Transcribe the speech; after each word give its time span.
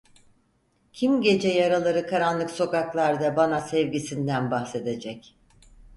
Kim 0.93 1.21
gece 1.21 1.49
yarıları 1.49 2.07
karanlık 2.07 2.51
sokaklarda 2.51 3.35
bana 3.35 3.61
sevgisinden 3.61 4.51
bahsedecek? 4.51 5.35